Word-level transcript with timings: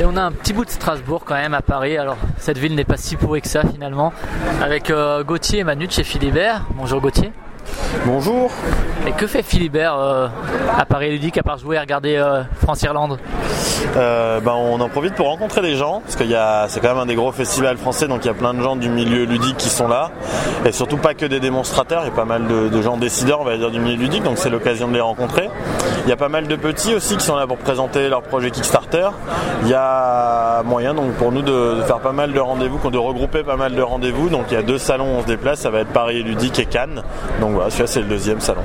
Et 0.00 0.04
on 0.06 0.16
a 0.16 0.22
un 0.22 0.32
petit 0.32 0.54
bout 0.54 0.64
de 0.64 0.70
Strasbourg 0.70 1.24
quand 1.26 1.34
même 1.34 1.52
à 1.52 1.60
Paris. 1.60 1.98
Alors 1.98 2.16
cette 2.38 2.56
ville 2.56 2.74
n'est 2.74 2.86
pas 2.86 2.96
si 2.96 3.16
pourrie 3.16 3.42
que 3.42 3.48
ça 3.48 3.60
finalement. 3.70 4.14
Avec 4.62 4.88
euh, 4.88 5.22
Gauthier 5.22 5.58
et 5.58 5.64
Manu 5.64 5.88
chez 5.90 6.04
Philibert. 6.04 6.64
Bonjour 6.74 7.02
Gauthier. 7.02 7.32
Bonjour. 8.06 8.50
Et 9.06 9.12
que 9.12 9.26
fait 9.26 9.42
Philibert 9.42 9.96
euh, 9.96 10.28
à 10.78 10.84
Paris 10.84 11.10
Ludique 11.10 11.38
à 11.38 11.42
part 11.42 11.58
jouer 11.58 11.76
et 11.76 11.80
regarder 11.80 12.16
euh, 12.16 12.42
France-Irlande 12.62 13.18
Euh, 13.96 14.40
ben, 14.40 14.52
on 14.52 14.80
en 14.80 14.88
profite 14.88 15.14
pour 15.14 15.26
rencontrer 15.26 15.62
des 15.62 15.74
gens, 15.74 16.02
parce 16.04 16.16
que 16.16 16.24
c'est 16.68 16.80
quand 16.80 16.88
même 16.88 16.98
un 16.98 17.06
des 17.06 17.14
gros 17.14 17.32
festivals 17.32 17.78
français, 17.78 18.08
donc 18.08 18.24
il 18.24 18.28
y 18.28 18.30
a 18.30 18.34
plein 18.34 18.52
de 18.54 18.62
gens 18.62 18.76
du 18.76 18.88
milieu 18.88 19.24
ludique 19.24 19.56
qui 19.56 19.70
sont 19.70 19.88
là, 19.88 20.10
et 20.66 20.72
surtout 20.72 20.98
pas 20.98 21.14
que 21.14 21.24
des 21.24 21.40
démonstrateurs, 21.40 22.02
il 22.02 22.08
y 22.08 22.10
a 22.10 22.14
pas 22.14 22.26
mal 22.26 22.46
de, 22.46 22.68
de 22.68 22.82
gens 22.82 22.98
décideurs, 22.98 23.40
on 23.40 23.44
va 23.44 23.56
dire, 23.56 23.70
du 23.70 23.80
milieu 23.80 23.96
ludique, 23.96 24.22
donc 24.22 24.36
c'est 24.36 24.50
l'occasion 24.50 24.86
de 24.88 24.94
les 24.94 25.00
rencontrer. 25.00 25.48
Il 26.04 26.10
y 26.10 26.12
a 26.12 26.16
pas 26.16 26.28
mal 26.28 26.46
de 26.46 26.56
petits 26.56 26.94
aussi 26.94 27.16
qui 27.16 27.24
sont 27.24 27.36
là 27.36 27.46
pour 27.46 27.56
présenter 27.56 28.08
leur 28.08 28.22
projet 28.22 28.50
Kickstarter. 28.50 29.08
Il 29.62 29.68
y 29.68 29.74
a 29.74 30.62
moyen 30.64 30.94
donc 30.94 31.12
pour 31.14 31.32
nous 31.32 31.42
de, 31.42 31.76
de 31.76 31.82
faire 31.82 32.00
pas 32.00 32.12
mal 32.12 32.32
de 32.32 32.40
rendez-vous, 32.40 32.90
de 32.90 32.98
regrouper 32.98 33.42
pas 33.42 33.56
mal 33.56 33.74
de 33.74 33.82
rendez-vous, 33.82 34.28
donc 34.28 34.44
il 34.50 34.54
y 34.54 34.56
a 34.58 34.62
deux 34.62 34.78
salons 34.78 35.14
où 35.14 35.18
on 35.18 35.22
se 35.22 35.26
déplace, 35.26 35.60
ça 35.60 35.70
va 35.70 35.80
être 35.80 35.92
Paris 35.92 36.22
Ludique 36.22 36.58
et 36.58 36.66
Cannes, 36.66 37.02
donc 37.40 37.49
celui-là 37.68 37.86
c'est 37.86 38.00
le 38.00 38.08
deuxième 38.08 38.40
salon. 38.40 38.62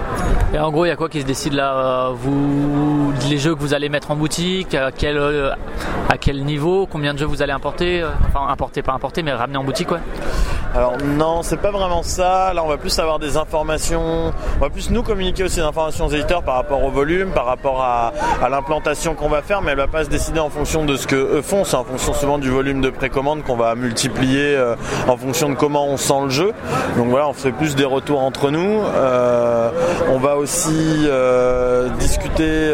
Et 0.53 0.59
en 0.59 0.71
gros, 0.71 0.85
il 0.85 0.89
y 0.89 0.91
a 0.91 0.95
quoi 0.95 1.09
qui 1.09 1.21
se 1.21 1.25
décide 1.25 1.53
là 1.53 1.73
euh, 1.75 2.09
vous, 2.13 3.11
Les 3.29 3.37
jeux 3.37 3.55
que 3.55 3.59
vous 3.59 3.73
allez 3.73 3.89
mettre 3.89 4.11
en 4.11 4.15
boutique, 4.15 4.73
à 4.73 4.91
quel, 4.91 5.17
euh, 5.17 5.51
niveau, 6.33 6.87
combien 6.89 7.13
de 7.13 7.19
jeux 7.19 7.25
vous 7.25 7.41
allez 7.41 7.51
importer 7.51 8.01
euh, 8.01 8.09
Enfin, 8.27 8.47
importer, 8.49 8.81
pas 8.81 8.93
importer, 8.93 9.21
mais 9.23 9.33
ramener 9.33 9.57
en 9.57 9.63
boutique, 9.63 9.91
ouais. 9.91 9.99
Alors 10.75 10.97
non, 11.01 11.41
c'est 11.41 11.55
pas 11.55 11.71
vraiment 11.71 12.03
ça. 12.03 12.53
Là, 12.53 12.61
on 12.61 12.67
va 12.67 12.75
plus 12.75 12.99
avoir 12.99 13.17
des 13.17 13.37
informations. 13.37 14.33
On 14.57 14.59
va 14.59 14.69
plus 14.69 14.89
nous 14.89 15.03
communiquer 15.03 15.45
aussi 15.45 15.55
des 15.55 15.61
informations 15.61 16.07
aux 16.07 16.09
éditeurs 16.09 16.43
par 16.43 16.55
rapport 16.55 16.83
au 16.83 16.89
volume, 16.89 17.31
par 17.31 17.45
rapport 17.45 17.81
à, 17.81 18.11
l'implantation 18.49 19.15
qu'on 19.15 19.29
va 19.29 19.41
faire, 19.41 19.61
mais 19.61 19.71
elle 19.71 19.77
va 19.77 19.87
pas 19.87 20.03
se 20.03 20.09
décider 20.09 20.41
en 20.41 20.49
fonction 20.49 20.83
de 20.83 20.97
ce 20.97 21.07
que 21.07 21.15
eux 21.15 21.41
font. 21.41 21.63
C'est 21.63 21.77
en 21.77 21.85
fonction 21.85 22.13
souvent 22.13 22.37
du 22.39 22.49
volume 22.49 22.81
de 22.81 22.89
précommande 22.89 23.43
qu'on 23.43 23.55
va 23.55 23.73
multiplier 23.75 24.53
euh, 24.55 24.75
en 25.07 25.15
fonction 25.15 25.47
de 25.47 25.55
comment 25.55 25.87
on 25.87 25.95
sent 25.95 26.23
le 26.25 26.29
jeu. 26.29 26.51
Donc 26.97 27.07
voilà, 27.07 27.29
on 27.29 27.33
fait 27.33 27.53
plus 27.53 27.75
des 27.75 27.85
retours 27.85 28.19
entre 28.19 28.51
nous. 28.51 28.81
Euh, 28.83 29.69
on 30.09 30.17
va 30.17 30.35
aussi 30.35 31.05
euh, 31.05 31.87
discuter 31.99 32.73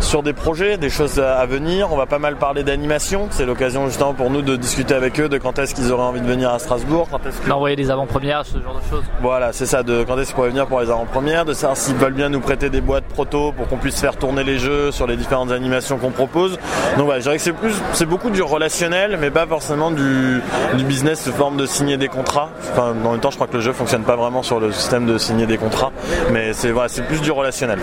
sur 0.00 0.24
des 0.24 0.32
projets, 0.32 0.78
des 0.78 0.90
choses 0.90 1.20
à, 1.20 1.36
à 1.36 1.46
venir. 1.46 1.92
On 1.92 1.96
va 1.96 2.06
pas 2.06 2.18
mal 2.18 2.34
parler 2.36 2.64
d'animation. 2.64 3.28
C'est 3.30 3.46
l'occasion 3.46 3.86
justement 3.86 4.14
pour 4.14 4.30
nous 4.30 4.42
de 4.42 4.56
discuter 4.56 4.94
avec 4.94 5.20
eux 5.20 5.28
de 5.28 5.38
quand 5.38 5.60
est-ce 5.60 5.76
qu'ils 5.76 5.92
auraient 5.92 6.02
envie 6.02 6.20
de 6.20 6.26
venir 6.26 6.50
à 6.50 6.58
Strasbourg. 6.58 6.87
Que... 6.88 7.48
D'envoyer 7.48 7.76
des 7.76 7.90
avant-premières, 7.90 8.44
ce 8.44 8.58
genre 8.58 8.74
de 8.74 8.90
choses. 8.90 9.04
Voilà, 9.20 9.52
c'est 9.52 9.66
ça, 9.66 9.82
de 9.82 10.04
quand 10.04 10.18
est-ce 10.18 10.28
qu'ils 10.28 10.34
pourraient 10.34 10.48
venir 10.48 10.66
pour 10.66 10.80
les 10.80 10.90
avant-premières, 10.90 11.44
de 11.44 11.52
savoir 11.52 11.76
s'ils 11.76 11.96
veulent 11.96 12.14
bien 12.14 12.28
nous 12.28 12.40
prêter 12.40 12.70
des 12.70 12.80
boîtes 12.80 13.04
proto 13.04 13.52
pour 13.52 13.68
qu'on 13.68 13.76
puisse 13.76 14.00
faire 14.00 14.16
tourner 14.16 14.44
les 14.44 14.58
jeux 14.58 14.90
sur 14.90 15.06
les 15.06 15.16
différentes 15.16 15.52
animations 15.52 15.98
qu'on 15.98 16.10
propose. 16.10 16.58
Donc 16.96 17.06
voilà, 17.06 17.20
je 17.20 17.24
dirais 17.24 17.36
que 17.36 17.42
c'est 17.42 17.52
plus, 17.52 17.74
c'est 17.92 18.06
beaucoup 18.06 18.30
du 18.30 18.42
relationnel, 18.42 19.18
mais 19.20 19.30
pas 19.30 19.46
forcément 19.46 19.90
du, 19.90 20.40
du 20.74 20.84
business 20.84 21.24
sous 21.24 21.32
forme 21.32 21.56
de 21.56 21.66
signer 21.66 21.96
des 21.96 22.08
contrats. 22.08 22.50
Enfin, 22.72 22.94
en 23.04 23.12
même 23.12 23.20
temps, 23.20 23.30
je 23.30 23.36
crois 23.36 23.46
que 23.46 23.54
le 23.54 23.60
jeu 23.60 23.72
fonctionne 23.72 24.02
pas 24.02 24.16
vraiment 24.16 24.42
sur 24.42 24.60
le 24.60 24.72
système 24.72 25.06
de 25.06 25.18
signer 25.18 25.46
des 25.46 25.58
contrats, 25.58 25.92
mais 26.32 26.52
c'est 26.52 26.70
voilà, 26.70 26.88
c'est 26.88 27.02
plus 27.02 27.20
du 27.20 27.30
relationnel. 27.30 27.78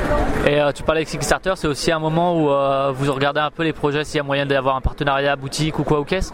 Et 0.45 0.59
euh, 0.59 0.71
tu 0.71 0.83
parlais 0.83 0.99
avec 0.99 1.09
Kickstarter, 1.09 1.53
c'est 1.55 1.67
aussi 1.67 1.91
un 1.91 1.99
moment 1.99 2.35
où 2.37 2.49
euh, 2.49 2.91
vous 2.93 3.11
regardez 3.13 3.39
un 3.39 3.51
peu 3.51 3.63
les 3.63 3.73
projets, 3.73 4.03
s'il 4.03 4.17
y 4.17 4.19
a 4.19 4.23
moyen 4.23 4.45
d'avoir 4.45 4.75
un 4.75 4.81
partenariat 4.81 5.35
boutique 5.35 5.79
ou 5.79 5.83
quoi 5.83 5.99
ou 5.99 6.03
qu'est-ce 6.03 6.31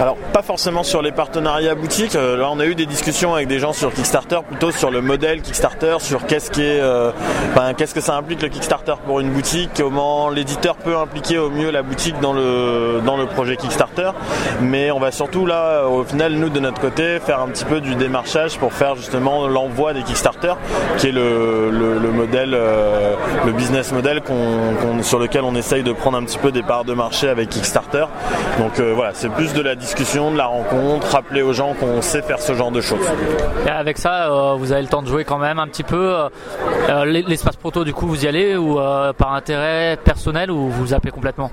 Alors, 0.00 0.16
pas 0.32 0.42
forcément 0.42 0.82
sur 0.82 1.02
les 1.02 1.12
partenariats 1.12 1.74
boutiques. 1.74 2.13
Euh, 2.16 2.36
là, 2.36 2.48
on 2.50 2.60
a 2.60 2.66
eu 2.66 2.74
des 2.74 2.86
discussions 2.86 3.34
avec 3.34 3.48
des 3.48 3.58
gens 3.58 3.72
sur 3.72 3.92
Kickstarter, 3.92 4.38
plutôt 4.46 4.70
sur 4.70 4.90
le 4.90 5.00
modèle 5.00 5.42
Kickstarter, 5.42 5.96
sur 6.00 6.26
qu'est-ce 6.26 6.50
euh, 6.58 7.10
ben, 7.54 7.72
que 7.74 8.00
ça 8.00 8.16
implique 8.16 8.42
le 8.42 8.48
Kickstarter 8.48 8.94
pour 9.06 9.20
une 9.20 9.30
boutique, 9.30 9.70
comment 9.76 10.28
l'éditeur 10.28 10.76
peut 10.76 10.96
impliquer 10.96 11.38
au 11.38 11.50
mieux 11.50 11.70
la 11.70 11.82
boutique 11.82 12.20
dans 12.20 12.32
le 12.32 13.26
projet 13.26 13.56
Kickstarter. 13.56 14.10
Mais 14.60 14.90
on 14.90 15.00
va 15.00 15.10
surtout 15.10 15.46
là, 15.46 15.86
au 15.86 16.04
final, 16.04 16.32
nous 16.34 16.48
de 16.48 16.60
notre 16.60 16.80
côté, 16.80 17.18
faire 17.20 17.40
un 17.40 17.48
petit 17.48 17.64
peu 17.64 17.80
du 17.80 17.94
démarchage 17.94 18.58
pour 18.58 18.72
faire 18.72 18.96
justement 18.96 19.48
l'envoi 19.48 19.92
des 19.92 20.02
Kickstarter, 20.02 20.54
qui 20.98 21.08
est 21.08 21.12
le, 21.12 21.70
le, 21.70 21.98
le 21.98 22.10
modèle, 22.10 22.54
euh, 22.54 23.14
le 23.46 23.52
business 23.52 23.92
model 23.92 24.22
sur 25.02 25.18
lequel 25.18 25.42
on 25.42 25.54
essaye 25.54 25.82
de 25.82 25.92
prendre 25.92 26.18
un 26.18 26.24
petit 26.24 26.38
peu 26.38 26.52
des 26.52 26.62
parts 26.62 26.84
de 26.84 26.94
marché 26.94 27.28
avec 27.28 27.48
Kickstarter. 27.48 28.06
Donc 28.58 28.80
voilà, 28.80 29.12
c'est 29.14 29.30
plus 29.30 29.52
de 29.52 29.62
la 29.62 29.74
discussion, 29.74 30.30
de 30.30 30.36
la 30.36 30.46
rencontre, 30.46 31.08
rappeler 31.10 31.42
aux 31.42 31.52
gens 31.52 31.74
qu'on 31.74 32.02
sait 32.04 32.22
faire 32.22 32.38
ce 32.40 32.54
genre 32.54 32.70
de 32.70 32.80
choses. 32.80 33.06
Et 33.66 33.70
avec 33.70 33.98
ça, 33.98 34.30
euh, 34.30 34.54
vous 34.54 34.72
avez 34.72 34.82
le 34.82 34.88
temps 34.88 35.02
de 35.02 35.08
jouer 35.08 35.24
quand 35.24 35.38
même 35.38 35.58
un 35.58 35.66
petit 35.66 35.82
peu. 35.82 36.16
Euh, 36.88 37.04
L'espace 37.04 37.56
proto, 37.56 37.84
du 37.84 37.92
coup, 37.92 38.06
vous 38.06 38.24
y 38.24 38.28
allez 38.28 38.56
ou 38.56 38.78
euh, 38.78 39.12
par 39.12 39.32
intérêt 39.34 39.96
personnel 40.02 40.50
ou 40.50 40.68
vous 40.68 40.88
zappez 40.88 41.10
complètement? 41.10 41.50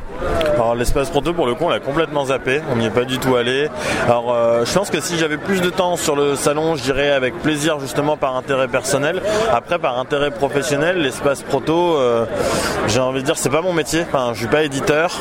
Alors 0.56 0.76
l'espace 0.76 1.10
proto 1.10 1.34
pour 1.34 1.48
le 1.48 1.56
coup 1.56 1.64
on 1.64 1.70
l'a 1.70 1.80
complètement 1.80 2.26
zappé, 2.26 2.62
on 2.72 2.76
n'y 2.76 2.86
est 2.86 2.92
pas 2.92 3.06
du 3.06 3.18
tout 3.18 3.36
allé. 3.36 3.68
Alors 4.06 4.36
je 4.64 4.72
pense 4.74 4.92
que 4.92 5.00
si 5.00 5.18
j'avais 5.18 5.38
plus 5.38 5.60
de 5.62 5.70
temps 5.72 5.96
sur 5.96 6.16
le 6.16 6.36
salon, 6.36 6.76
je 6.76 6.84
dirais 6.84 7.10
avec 7.10 7.42
plaisir 7.42 7.80
justement 7.80 8.16
par 8.16 8.36
intérêt 8.36 8.68
personnel. 8.68 9.22
Après 9.52 9.80
par 9.80 9.98
intérêt 9.98 10.30
professionnel, 10.30 10.98
l'espace 11.02 11.42
proto, 11.42 11.98
j'ai 12.88 13.00
envie 13.00 13.22
de 13.22 13.26
dire 13.26 13.38
c'est 13.38 13.50
pas 13.50 13.62
mon 13.62 13.74
métier. 13.74 14.02
Enfin 14.08 14.32
je 14.34 14.40
suis 14.40 14.48
pas 14.48 14.62
éditeur, 14.64 15.12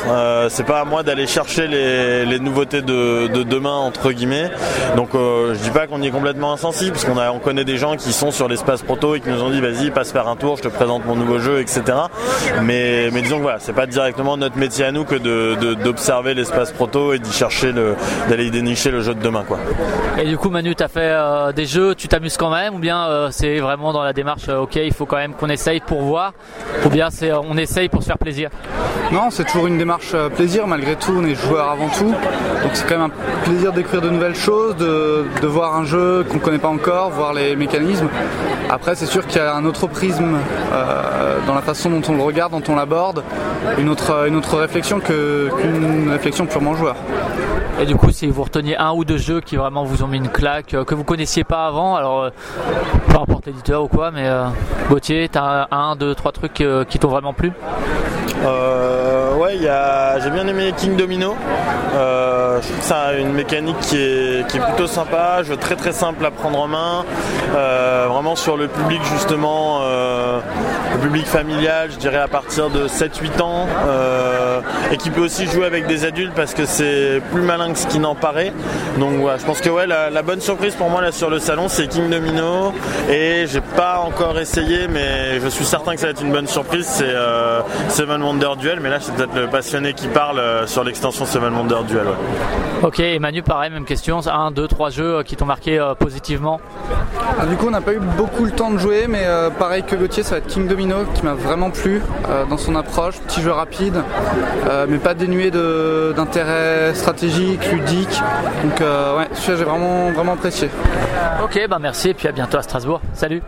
c'est 0.48 0.66
pas 0.66 0.80
à 0.80 0.84
moi 0.84 1.02
d'aller 1.02 1.26
chercher 1.26 1.69
les, 1.69 2.26
les 2.26 2.38
nouveautés 2.38 2.82
de, 2.82 3.28
de 3.28 3.42
demain 3.42 3.76
entre 3.76 4.10
guillemets. 4.12 4.50
Donc 4.96 5.10
euh, 5.20 5.54
je 5.54 5.60
dis 5.60 5.70
pas 5.70 5.86
qu'on 5.86 6.00
y 6.03 6.06
est 6.08 6.10
complètement 6.10 6.53
insensible, 6.53 6.92
parce 6.92 7.04
qu'on 7.04 7.19
a 7.19 7.31
on 7.31 7.38
connaît 7.38 7.64
des 7.64 7.76
gens 7.76 7.97
qui 7.97 8.12
sont 8.12 8.31
sur 8.31 8.48
l'espace 8.48 8.82
proto 8.82 9.14
et 9.14 9.20
qui 9.20 9.28
nous 9.28 9.42
ont 9.42 9.50
dit 9.50 9.60
vas-y 9.60 9.91
passe 9.91 10.12
faire 10.12 10.28
un 10.28 10.36
tour, 10.36 10.56
je 10.56 10.62
te 10.62 10.69
présente 10.69 11.04
mon 11.06 11.14
nouveau 11.16 11.38
jeu, 11.38 11.60
etc. 11.60 11.82
Mais, 12.62 13.10
mais 13.12 13.22
disons 13.22 13.36
que 13.38 13.42
voilà, 13.42 13.58
c'est 13.60 13.72
pas 13.72 13.86
directement 13.86 14.36
notre 14.36 14.56
métier 14.56 14.84
à 14.84 14.92
nous 14.92 15.04
que 15.04 15.14
de- 15.14 15.54
de- 15.60 15.75
d'observer 15.75 16.34
l'espace 16.34 16.72
proto 16.72 17.12
et 17.12 17.19
d'y 17.19 17.32
chercher 17.32 17.72
le, 17.72 17.94
d'aller 18.28 18.47
y 18.47 18.50
dénicher 18.50 18.91
le 18.91 19.00
jeu 19.03 19.14
de 19.14 19.20
demain 19.20 19.44
quoi. 19.47 19.58
Et 20.19 20.26
du 20.26 20.36
coup, 20.36 20.50
Manu, 20.50 20.75
tu 20.75 20.82
as 20.82 20.88
fait 20.88 21.00
euh, 21.12 21.52
des 21.52 21.66
jeux, 21.66 21.94
tu 21.94 22.08
t'amuses 22.08 22.37
quand 22.37 22.50
même 22.50 22.75
ou 22.75 22.78
bien 22.78 23.04
euh, 23.08 23.28
c'est 23.31 23.58
vraiment 23.60 23.92
dans 23.92 24.02
la 24.02 24.12
démarche, 24.12 24.48
euh, 24.48 24.58
ok, 24.60 24.76
il 24.76 24.92
faut 24.92 25.06
quand 25.06 25.16
même 25.16 25.34
qu'on 25.34 25.48
essaye 25.48 25.81
pour 25.81 26.02
voir 26.02 26.32
ou 26.84 26.88
bien 26.88 27.10
c'est 27.10 27.31
euh, 27.31 27.38
on 27.48 27.56
essaye 27.56 27.88
pour 27.88 28.02
se 28.02 28.06
faire 28.06 28.19
plaisir? 28.19 28.50
Non, 29.12 29.31
c'est 29.31 29.44
toujours 29.44 29.66
une 29.66 29.78
démarche 29.78 30.14
plaisir, 30.37 30.66
malgré 30.66 30.94
tout, 30.97 31.12
on 31.16 31.25
est 31.25 31.34
joueur 31.34 31.69
avant 31.70 31.88
tout. 31.88 32.10
Donc 32.10 32.70
c'est 32.75 32.87
quand 32.87 32.98
même 32.98 33.10
un 33.10 33.42
plaisir 33.44 33.72
d'écrire 33.72 34.00
de 34.00 34.10
nouvelles 34.10 34.34
choses, 34.37 34.76
de, 34.76 34.84
de 35.41 35.47
voir 35.47 35.77
un 35.77 35.84
jeu 35.84 36.25
qu'on 36.28 36.37
ne 36.37 36.41
connaît 36.41 36.59
pas 36.59 36.69
encore, 36.69 37.11
voir 37.11 37.33
les 37.33 37.56
mécanismes. 37.56 38.09
Après, 38.69 38.94
c'est 38.94 39.06
sûr 39.06 39.27
qu'il 39.27 39.41
y 39.41 39.44
a 39.44 39.55
un 39.55 39.65
autre 39.65 39.87
prisme 39.87 40.38
euh, 40.72 41.38
dans 41.47 41.55
la 41.55 41.62
façon 41.62 41.91
dont 41.91 42.03
on 42.09 42.16
le 42.16 42.22
regarde, 42.22 42.53
dont 42.53 42.72
on 42.72 42.77
l'aborde, 42.77 43.22
une 43.78 43.88
autre, 43.88 44.56
réflexion 44.56 45.00
qu'une 45.00 46.11
réflexion 46.11 46.47
purement 46.47 46.75
joueur. 46.75 46.97
Et 47.81 47.87
du 47.87 47.97
coup, 47.97 48.11
si 48.11 48.27
vous 48.27 48.43
reteniez 48.43 48.77
un 48.77 48.93
ou 48.93 49.05
deux 49.05 49.16
jeux 49.16 49.41
qui 49.41 49.56
vraiment 49.56 49.84
vous 49.84 50.03
ont 50.03 50.06
mis 50.06 50.19
une 50.19 50.28
claque, 50.28 50.75
euh, 50.75 50.84
que 50.84 50.94
vous 50.94 51.05
connaissiez 51.05 51.44
pas 51.44 51.67
avant, 51.67 51.97
alors 51.97 52.25
euh, 52.25 52.31
peu 53.09 53.17
importe 53.19 53.47
l'éditeur 53.47 53.82
ou 53.82 53.88
quoi, 53.88 54.11
mais 54.11 54.28
Gauthier, 54.88 55.28
t'as 55.28 55.67
un, 55.71 55.97
deux, 55.97 56.15
trois 56.15 56.32
trucs 56.32 56.62
qui 56.88 56.99
t'ont 56.99 57.09
vraiment 57.09 57.32
plu? 57.32 57.53
Ouais, 58.42 59.56
y 59.56 59.69
a, 59.69 60.19
j'ai 60.20 60.31
bien 60.31 60.46
aimé 60.46 60.72
King 60.76 60.96
Domino. 60.96 61.37
Euh, 61.94 62.60
je 62.60 62.66
trouve 62.66 62.78
que 62.78 62.84
ça 62.84 63.00
a 63.00 63.12
une 63.14 63.32
mécanique 63.32 63.78
qui 63.81 63.96
est, 63.96 64.46
qui 64.48 64.58
est 64.58 64.60
plutôt 64.60 64.87
sympa, 64.87 65.42
jeu 65.42 65.56
très 65.56 65.76
très 65.76 65.92
simple 65.92 66.25
à 66.25 66.31
prendre 66.31 66.58
en 66.60 66.69
main. 66.69 67.04
Euh, 67.54 68.06
vraiment 68.08 68.37
sur 68.37 68.56
le 68.56 68.69
public 68.69 69.00
justement, 69.12 69.81
euh, 69.82 70.40
le 70.94 70.98
public 71.00 71.26
familial, 71.26 71.90
je 71.90 71.96
dirais 71.96 72.19
à 72.19 72.28
partir 72.28 72.70
de 72.70 72.87
7-8 72.87 73.42
ans. 73.42 73.66
Euh, 74.90 74.94
et 74.94 74.96
qui 74.96 75.10
peut 75.10 75.20
aussi 75.20 75.46
jouer 75.46 75.66
avec 75.66 75.87
des 75.87 76.04
adultes 76.04 76.32
parce 76.34 76.54
que 76.54 76.64
c'est 76.64 77.20
plus 77.32 77.42
malin 77.42 77.72
que 77.72 77.78
ce 77.78 77.87
qui 77.87 77.98
n'en 77.98 78.14
paraît. 78.14 78.52
Donc 78.98 79.20
voilà, 79.20 79.38
je 79.38 79.44
pense 79.44 79.60
que 79.60 79.69
ouais, 79.69 79.87
la, 79.87 80.22
bonne 80.22 80.40
surprise 80.40 80.75
pour 80.75 80.90
moi 80.90 81.00
là 81.00 81.12
sur 81.12 81.31
le 81.31 81.38
salon, 81.38 81.69
c'est 81.69 81.88
King 81.88 82.10
Domino 82.10 82.72
et 83.08 83.46
j'ai 83.46 83.60
pas 83.60 84.00
encore 84.00 84.38
essayé, 84.38 84.88
mais 84.88 85.40
je 85.40 85.48
suis 85.48 85.64
certain 85.64 85.94
que 85.94 86.00
ça 86.00 86.06
va 86.06 86.12
être 86.12 86.22
une 86.22 86.32
bonne 86.32 86.46
surprise. 86.46 86.87
C'est 86.87 87.14
Seven 87.88 88.22
Wonder 88.22 88.50
Duel, 88.58 88.81
mais 88.81 88.90
là 88.90 88.98
c'est 89.00 89.14
peut-être 89.14 89.34
le 89.34 89.46
passionné 89.46 89.94
qui 89.94 90.08
parle 90.08 90.40
sur 90.66 90.84
l'extension 90.84 91.25
Seven 91.25 91.54
Wonder 91.54 91.82
Duel. 91.88 92.06
Ok, 92.82 93.00
et 93.00 93.19
Manu, 93.19 93.43
pareil, 93.43 93.70
même 93.70 93.84
question. 93.84 94.20
Un, 94.26 94.50
deux, 94.50 94.69
trois 94.69 94.90
jeux 94.90 95.22
qui 95.22 95.36
t'ont 95.36 95.46
marqué 95.46 95.81
positivement? 95.98 96.60
Ah, 97.38 97.46
Du 97.46 97.56
coup, 97.56 97.66
on 97.69 97.70
n'a 97.70 97.81
pas 97.81 97.93
eu 97.93 98.00
beaucoup 98.00 98.44
le 98.44 98.52
temps 98.52 98.70
de 98.70 98.78
jouer, 98.78 99.06
mais 99.08 99.25
pareil 99.58 99.82
que 99.82 99.96
Gauthier, 99.96 100.22
ça 100.22 100.32
va 100.32 100.38
être 100.38 100.46
King 100.46 100.66
Domino 100.66 101.04
qui 101.14 101.25
m'a 101.25 101.34
vraiment 101.34 101.70
plu 101.70 102.02
dans 102.48 102.58
son 102.58 102.75
approche. 102.76 103.19
Petit 103.20 103.43
jeu 103.43 103.52
rapide, 103.52 104.02
mais 104.88 104.99
pas 104.99 105.15
dénué 105.15 105.50
d'intérêt 105.50 106.94
stratégique, 106.94 107.71
ludique. 107.73 108.23
Donc 108.62 108.81
ouais, 108.81 109.29
celui-là 109.35 109.56
j'ai 109.59 109.65
vraiment, 109.65 110.12
vraiment 110.12 110.32
apprécié. 110.35 110.69
Ok, 111.43 111.61
bah 111.69 111.79
merci 111.81 112.11
et 112.11 112.15
puis 112.15 112.29
à 112.29 112.32
bientôt 112.32 112.59
à 112.59 112.62
Strasbourg. 112.62 113.00
Salut 113.15 113.43